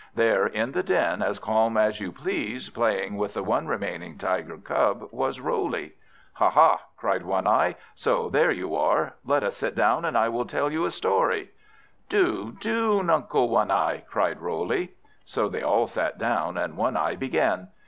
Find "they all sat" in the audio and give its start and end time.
15.47-16.17